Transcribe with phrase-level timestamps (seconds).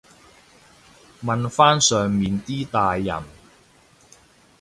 [1.21, 3.21] 問返上面啲大人